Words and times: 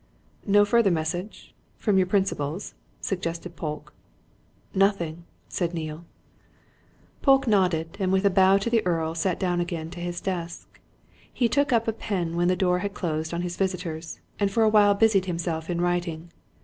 "No 0.47 0.65
further 0.65 0.89
message 0.89 1.53
from 1.77 1.97
your 1.99 2.07
principals?" 2.07 2.73
suggested 3.01 3.55
Polke. 3.55 3.93
"Nothing," 4.73 5.25
said 5.47 5.75
Neale. 5.75 6.05
Polke 7.21 7.45
nodded, 7.47 7.97
and 7.99 8.11
with 8.11 8.25
a 8.25 8.31
bow 8.31 8.57
to 8.57 8.69
the 8.71 8.83
Earl 8.83 9.13
sat 9.13 9.39
down 9.39 9.59
again 9.61 9.91
to 9.91 9.99
his 9.99 10.19
desk. 10.19 10.79
He 11.31 11.47
took 11.47 11.71
up 11.71 11.87
a 11.87 11.93
pen 11.93 12.35
when 12.35 12.47
the 12.47 12.55
door 12.55 12.79
had 12.79 12.95
closed 12.95 13.31
on 13.31 13.43
his 13.43 13.57
visitors, 13.57 14.19
and 14.39 14.49
for 14.49 14.63
a 14.63 14.69
while 14.69 14.95
busied 14.95 15.25
himself 15.25 15.69
in 15.69 15.79
writing. 15.79 16.31